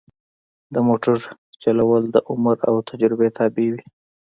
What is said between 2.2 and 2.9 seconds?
عمر او